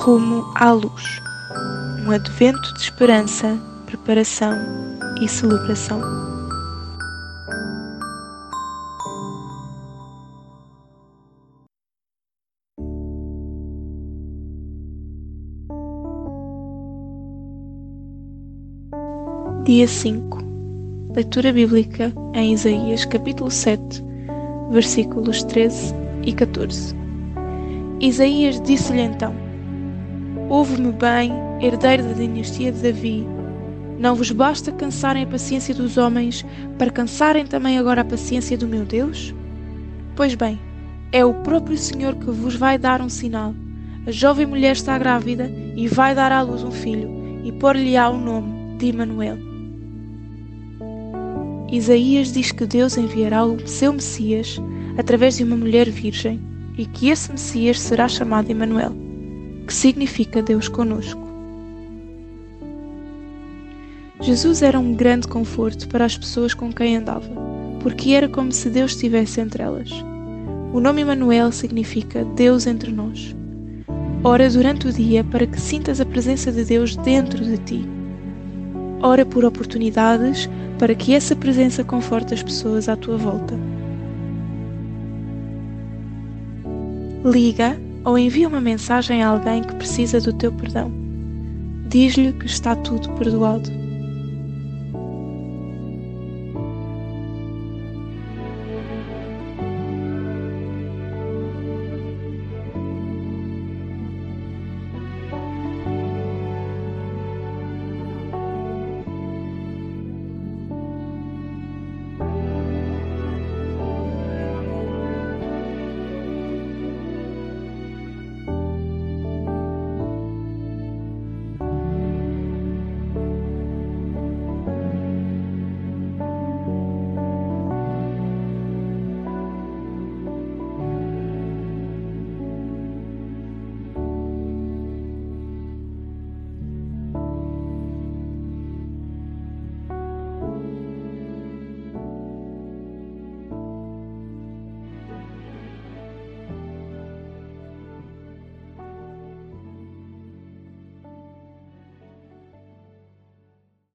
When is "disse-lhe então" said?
28.60-29.34